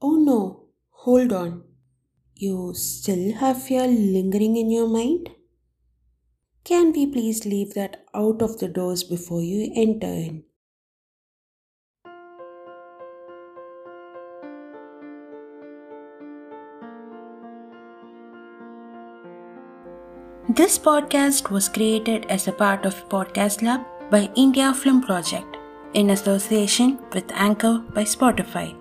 Oh 0.00 0.14
no, 0.14 0.66
hold 0.90 1.32
on. 1.32 1.64
You 2.36 2.72
still 2.74 3.34
have 3.34 3.60
fear 3.60 3.88
lingering 3.88 4.56
in 4.56 4.70
your 4.70 4.88
mind? 4.88 5.30
Can 6.62 6.92
we 6.92 7.06
please 7.06 7.44
leave 7.44 7.74
that 7.74 8.04
out 8.14 8.40
of 8.40 8.60
the 8.60 8.68
doors 8.68 9.02
before 9.02 9.42
you 9.42 9.72
enter 9.74 10.06
in? 10.06 10.44
This 20.48 20.78
podcast 20.78 21.50
was 21.50 21.68
created 21.68 22.26
as 22.26 22.46
a 22.46 22.52
part 22.52 22.86
of 22.86 23.08
Podcast 23.08 23.62
Lab 23.62 23.80
by 24.10 24.30
India 24.36 24.72
Film 24.72 25.02
Project 25.02 25.56
in 25.94 26.10
association 26.10 27.00
with 27.12 27.32
Anchor 27.32 27.78
by 27.94 28.04
Spotify. 28.04 28.77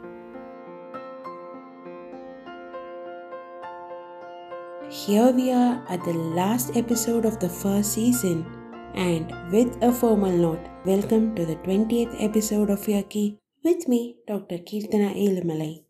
Here 4.90 5.32
we 5.34 5.52
are 5.52 5.84
at 5.90 6.06
the 6.06 6.14
last 6.14 6.78
episode 6.78 7.26
of 7.26 7.40
the 7.40 7.50
first 7.50 7.92
season, 7.92 8.46
and 8.94 9.34
with 9.52 9.76
a 9.84 9.92
formal 9.92 10.32
note, 10.32 10.66
welcome 10.86 11.36
to 11.36 11.46
the 11.46 11.58
20th 11.58 12.16
episode 12.24 12.70
of 12.70 12.80
Yaki 12.80 13.38
with 13.66 13.90
me, 13.90 14.16
Dr. 14.26 14.60
Kirtana 14.60 15.14
Elamalai. 15.14 15.84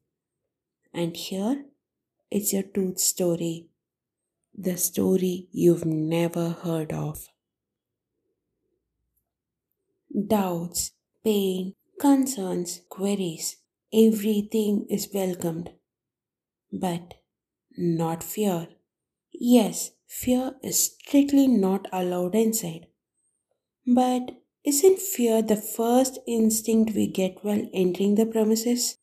And 0.95 1.15
here, 1.15 1.65
it's 2.31 2.53
your 2.53 2.63
tooth 2.63 2.97
story 2.97 3.67
the 4.57 4.77
story 4.77 5.47
you've 5.51 5.85
never 5.85 6.49
heard 6.49 6.91
of. 6.91 7.27
Doubts, 10.27 10.93
pain, 11.23 11.75
concerns, 12.01 12.81
queries, 12.89 13.57
everything 13.93 14.87
is 14.89 15.07
welcomed. 15.13 15.69
But 16.73 17.13
not 17.77 18.23
fear. 18.23 18.69
Yes, 19.39 19.91
fear 20.05 20.57
is 20.61 20.79
strictly 20.79 21.47
not 21.47 21.87
allowed 21.93 22.35
inside. 22.35 22.87
But 23.87 24.41
isn't 24.63 24.99
fear 24.99 25.41
the 25.41 25.55
first 25.55 26.19
instinct 26.27 26.93
we 26.93 27.07
get 27.07 27.43
while 27.43 27.67
entering 27.73 28.15
the 28.15 28.27
premises? 28.27 28.97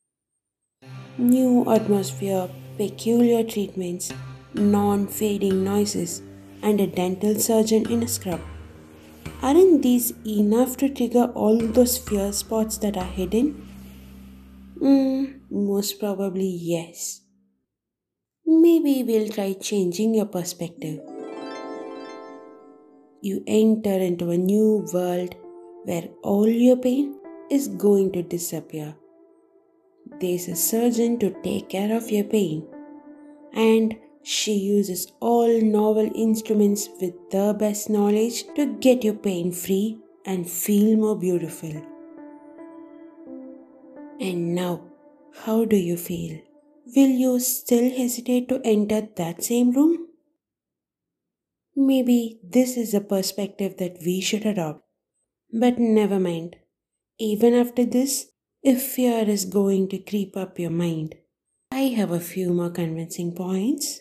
New 1.19 1.69
atmosphere, 1.69 2.49
peculiar 2.77 3.43
treatments, 3.43 4.13
non 4.55 5.09
fading 5.09 5.65
noises, 5.65 6.23
and 6.63 6.81
a 6.81 6.87
dental 6.87 7.35
surgeon 7.35 7.91
in 7.91 8.05
a 8.05 8.09
scrub. 8.09 8.41
Aren't 9.43 9.83
these 9.83 10.13
enough 10.27 10.77
to 10.79 10.89
trigger 10.89 11.33
all 11.35 11.59
those 11.59 11.98
fear 11.98 12.33
spots 12.33 12.79
that 12.79 12.97
are 12.97 13.05
hidden? 13.05 13.69
Mm, 14.81 15.41
most 15.51 15.98
probably 15.98 16.47
yes. 16.48 17.23
Maybe 18.47 19.03
we'll 19.03 19.28
try 19.28 19.55
changing 19.55 20.14
your 20.14 20.27
perspective. 20.27 21.00
You 23.23 23.42
enter 23.47 23.92
into 23.92 24.31
a 24.31 24.36
new 24.36 24.86
world 24.92 25.34
where 25.84 26.09
all 26.23 26.47
your 26.47 26.77
pain 26.77 27.19
is 27.51 27.69
going 27.69 28.12
to 28.12 28.23
disappear. 28.23 28.97
There's 30.20 30.48
a 30.48 30.56
surgeon 30.56 31.19
to 31.20 31.31
take 31.42 31.70
care 31.70 31.97
of 31.97 32.11
your 32.11 32.25
pain, 32.25 32.67
and 33.55 33.97
she 34.23 34.53
uses 34.53 35.12
all 35.20 35.61
novel 35.62 36.11
instruments 36.14 36.91
with 37.01 37.14
the 37.31 37.56
best 37.58 37.89
knowledge 37.89 38.45
to 38.56 38.67
get 38.77 39.05
you 39.05 39.14
pain 39.14 39.53
free 39.53 39.98
and 40.27 40.48
feel 40.48 40.97
more 40.98 41.19
beautiful. 41.19 41.73
And 44.20 44.55
now, 44.55 44.83
how 45.34 45.64
do 45.64 45.77
you 45.77 45.97
feel? 45.97 46.41
Will 46.87 47.09
you 47.09 47.41
still 47.41 47.91
hesitate 47.91 48.49
to 48.51 48.61
enter 48.63 49.09
that 49.17 49.43
same 49.43 49.73
room? 49.73 50.09
Maybe 51.75 52.39
this 52.43 52.77
is 52.77 52.93
a 52.93 53.01
perspective 53.01 53.79
that 53.79 53.98
we 54.05 54.20
should 54.20 54.45
adopt. 54.45 54.85
But 55.53 55.79
never 55.79 56.20
mind. 56.20 56.57
Even 57.19 57.55
after 57.55 57.85
this, 57.85 58.27
if 58.63 58.83
fear 58.83 59.29
is 59.29 59.45
going 59.45 59.89
to 59.89 59.98
creep 59.98 60.36
up 60.36 60.58
your 60.58 60.70
mind, 60.70 61.14
I 61.73 61.95
have 61.97 62.11
a 62.11 62.20
few 62.20 62.53
more 62.53 62.70
convincing 62.70 63.35
points. 63.35 64.01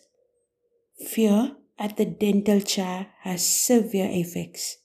Fear 1.08 1.56
at 1.80 1.98
the 1.98 2.06
dental 2.06 2.60
chair 2.60 3.08
has 3.22 3.46
severe 3.46 4.10
effects. 4.12 4.78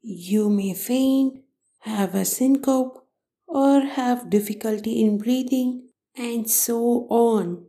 You 0.00 0.48
may 0.48 0.74
faint, 0.74 1.42
have 1.80 2.14
a 2.14 2.24
syncope, 2.24 3.06
or 3.46 3.80
have 3.80 4.30
difficulty 4.30 5.02
in 5.02 5.18
breathing, 5.18 5.88
and 6.16 6.50
so 6.50 7.06
on. 7.10 7.66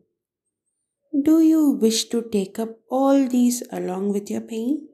Do 1.24 1.42
you 1.42 1.72
wish 1.72 2.06
to 2.10 2.22
take 2.22 2.60
up 2.60 2.78
all 2.90 3.28
these 3.28 3.64
along 3.72 4.14
with 4.14 4.30
your 4.30 4.42
pain? 4.42 4.88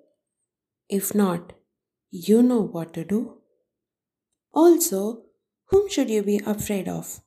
If 0.89 1.13
not, 1.13 1.53
you 2.11 2.41
know 2.41 2.61
what 2.61 2.93
to 2.93 3.03
do. 3.03 3.37
Also, 4.53 5.23
whom 5.65 5.89
should 5.89 6.09
you 6.09 6.23
be 6.23 6.39
afraid 6.45 6.87
of? 6.87 7.21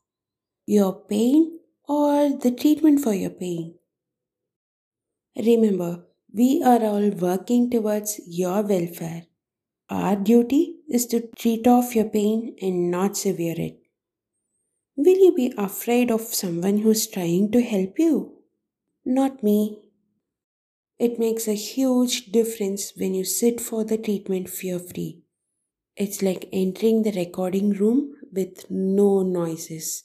Your 0.66 0.92
pain 0.94 1.60
or 1.88 2.31
the 2.31 2.50
treatment 2.50 3.00
for 3.00 3.12
your 3.12 3.31
pain? 3.31 3.75
Remember, 5.36 6.06
we 6.32 6.62
are 6.65 6.82
all 6.82 7.10
working 7.10 7.70
towards 7.70 8.20
your 8.26 8.62
welfare. 8.62 9.25
Our 9.88 10.16
duty 10.16 10.76
is 10.88 11.06
to 11.06 11.28
treat 11.36 11.66
off 11.66 11.94
your 11.94 12.06
pain 12.06 12.56
and 12.60 12.91
not 12.91 13.16
severe 13.16 13.54
it. 13.56 13.85
Will 14.97 15.19
you 15.19 15.34
be 15.34 15.53
afraid 15.59 16.11
of 16.11 16.23
someone 16.23 16.79
who's 16.79 17.07
trying 17.07 17.51
to 17.53 17.61
help 17.61 17.99
you? 17.99 18.33
Not 19.05 19.43
me. 19.43 19.83
It 20.99 21.19
makes 21.19 21.47
a 21.47 21.55
huge 21.55 22.33
difference 22.33 22.95
when 22.97 23.12
you 23.12 23.25
sit 23.25 23.61
for 23.61 23.84
the 23.84 23.99
treatment 23.99 24.49
fear 24.49 24.79
free. 24.79 25.21
It's 25.97 26.23
like 26.23 26.49
entering 26.51 27.03
the 27.03 27.12
recording 27.12 27.71
room 27.71 28.15
with 28.33 28.71
no 28.71 29.23
noises. 29.23 30.05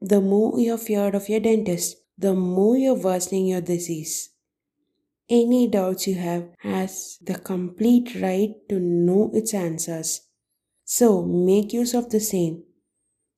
The 0.00 0.20
more 0.20 0.58
you're 0.60 0.78
feared 0.78 1.16
of 1.16 1.28
your 1.28 1.40
dentist, 1.40 1.96
the 2.16 2.34
more 2.34 2.76
you're 2.76 2.94
worsening 2.94 3.46
your 3.46 3.60
disease. 3.60 4.30
Any 5.28 5.66
doubts 5.66 6.06
you 6.06 6.14
have 6.14 6.48
has 6.60 7.18
the 7.20 7.38
complete 7.38 8.14
right 8.20 8.54
to 8.68 8.78
know 8.78 9.32
its 9.34 9.52
answers. 9.52 10.20
So 10.84 11.22
make 11.22 11.72
use 11.72 11.94
of 11.94 12.10
the 12.10 12.20
same. 12.20 12.62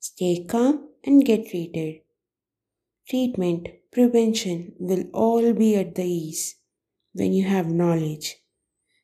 Stay 0.07 0.45
calm 0.45 0.91
and 1.03 1.25
get 1.25 1.49
treated. 1.49 2.03
Treatment, 3.09 3.69
prevention 3.91 4.75
will 4.79 5.05
all 5.15 5.55
be 5.55 5.77
at 5.77 5.95
the 5.95 6.05
ease 6.05 6.57
when 7.15 7.33
you 7.33 7.45
have 7.45 7.73
knowledge. 7.73 8.37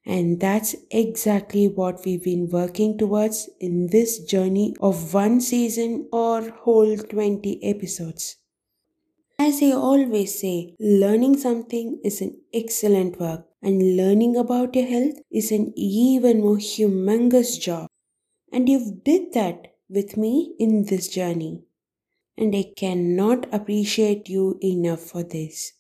And 0.05 0.41
that's 0.41 0.77
exactly 0.91 1.69
what 1.69 2.05
we've 2.05 2.22
been 2.22 2.50
working 2.50 2.99
towards 2.99 3.49
in 3.61 3.87
this 3.87 4.19
journey 4.19 4.77
of 4.78 5.15
one 5.15 5.41
season 5.41 6.06
or 6.12 6.50
whole 6.50 6.99
20 6.99 7.65
episodes. 7.65 8.37
As 9.38 9.62
I 9.62 9.71
always 9.72 10.38
say, 10.38 10.75
learning 10.78 11.38
something 11.38 11.99
is 12.05 12.21
an 12.21 12.38
excellent 12.53 13.19
work, 13.19 13.47
and 13.62 13.97
learning 13.97 14.37
about 14.37 14.77
your 14.77 14.87
health 14.87 15.17
is 15.31 15.50
an 15.50 15.72
even 15.77 16.43
more 16.43 16.59
humongous 16.59 17.59
job. 17.59 17.88
And 18.53 18.69
you've 18.69 19.03
did 19.03 19.32
that 19.32 19.69
with 19.91 20.17
me 20.17 20.55
in 20.59 20.84
this 20.87 21.09
journey. 21.09 21.65
And 22.39 22.56
I 22.56 22.73
cannot 22.77 23.53
appreciate 23.53 24.28
you 24.28 24.59
enough 24.62 25.01
for 25.01 25.23
this. 25.23 25.75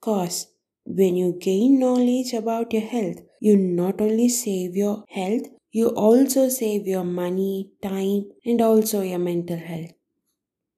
Cause 0.00 0.48
when 0.84 1.16
you 1.16 1.38
gain 1.40 1.78
knowledge 1.78 2.32
about 2.32 2.72
your 2.72 2.82
health, 2.82 3.20
you 3.40 3.56
not 3.56 4.00
only 4.00 4.28
save 4.28 4.76
your 4.76 5.04
health, 5.08 5.44
you 5.70 5.88
also 5.90 6.48
save 6.48 6.86
your 6.88 7.04
money, 7.04 7.70
time, 7.82 8.30
and 8.44 8.60
also 8.60 9.02
your 9.02 9.20
mental 9.20 9.58
health 9.58 9.92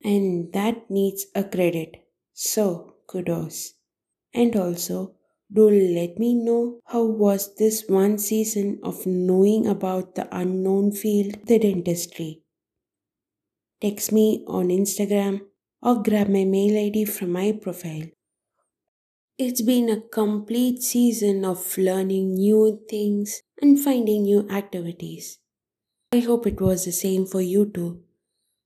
and 0.02 0.52
that 0.52 0.90
needs 0.90 1.26
a 1.34 1.44
credit. 1.44 2.06
So, 2.32 2.94
kudos. 3.06 3.74
And 4.34 4.56
also, 4.56 5.14
do 5.52 5.68
let 5.70 6.18
me 6.18 6.34
know 6.34 6.80
how 6.86 7.04
was 7.04 7.54
this 7.56 7.84
one 7.88 8.18
season 8.18 8.78
of 8.82 9.06
knowing 9.06 9.66
about 9.66 10.14
the 10.14 10.28
unknown 10.36 10.92
field, 10.92 11.46
the 11.46 11.58
dentistry. 11.58 12.42
Text 13.80 14.12
me 14.12 14.44
on 14.46 14.68
Instagram 14.68 15.40
or 15.80 16.02
grab 16.02 16.28
my 16.28 16.44
mail 16.44 16.76
ID 16.86 17.06
from 17.06 17.32
my 17.32 17.52
profile. 17.52 18.08
It's 19.38 19.62
been 19.62 19.88
a 19.88 20.02
complete 20.02 20.82
season 20.82 21.46
of 21.46 21.78
learning 21.78 22.34
new 22.34 22.82
things 22.90 23.40
and 23.62 23.80
finding 23.80 24.24
new 24.24 24.46
activities. 24.50 25.38
I 26.12 26.18
hope 26.18 26.46
it 26.46 26.60
was 26.60 26.84
the 26.84 26.92
same 26.92 27.24
for 27.24 27.40
you 27.40 27.64
too. 27.64 28.02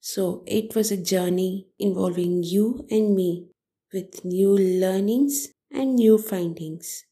So 0.00 0.42
it 0.46 0.74
was 0.74 0.90
a 0.90 0.96
journey 0.96 1.68
involving 1.78 2.42
you 2.42 2.84
and 2.90 3.14
me 3.14 3.46
with 3.92 4.24
new 4.24 4.50
learnings 4.50 5.48
and 5.70 5.94
new 5.94 6.18
findings. 6.18 7.04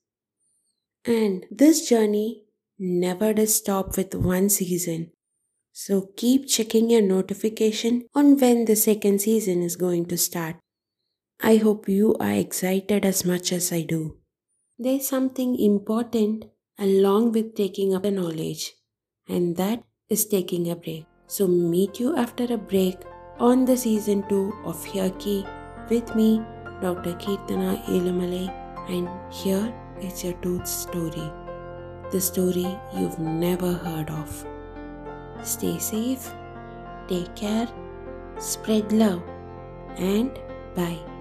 And 1.04 1.46
this 1.52 1.88
journey 1.88 2.42
never 2.80 3.32
does 3.32 3.54
stop 3.54 3.96
with 3.96 4.12
one 4.16 4.48
season. 4.48 5.12
So 5.72 6.10
keep 6.16 6.46
checking 6.48 6.90
your 6.90 7.02
notification 7.02 8.04
on 8.14 8.38
when 8.38 8.66
the 8.66 8.76
second 8.76 9.20
season 9.20 9.62
is 9.62 9.76
going 9.76 10.06
to 10.06 10.18
start. 10.18 10.56
I 11.40 11.56
hope 11.56 11.88
you 11.88 12.14
are 12.20 12.32
excited 12.32 13.04
as 13.04 13.24
much 13.24 13.52
as 13.52 13.72
I 13.72 13.82
do. 13.82 14.18
There's 14.78 15.08
something 15.08 15.58
important 15.58 16.44
along 16.78 17.32
with 17.32 17.54
taking 17.54 17.94
up 17.94 18.02
the 18.02 18.10
knowledge, 18.10 18.74
and 19.28 19.56
that 19.56 19.82
is 20.08 20.26
taking 20.26 20.70
a 20.70 20.76
break. 20.76 21.06
So 21.26 21.48
meet 21.48 21.98
you 21.98 22.16
after 22.16 22.44
a 22.52 22.58
break 22.58 22.96
on 23.38 23.64
the 23.64 23.76
season 23.76 24.24
2 24.28 24.52
of 24.64 24.84
Hyaki 24.84 25.48
with 25.88 26.14
me, 26.14 26.42
Dr. 26.82 27.14
Kirtana 27.14 27.82
Elamale, 27.86 28.52
and 28.88 29.08
here 29.32 29.72
is 30.00 30.22
your 30.22 30.34
tooth 30.34 30.66
story. 30.66 31.32
The 32.10 32.20
story 32.20 32.78
you've 32.94 33.18
never 33.18 33.72
heard 33.72 34.10
of. 34.10 34.46
Stay 35.42 35.78
safe, 35.78 36.30
take 37.08 37.34
care, 37.34 37.68
spread 38.38 38.92
love, 38.92 39.22
and 39.96 40.38
bye. 40.74 41.11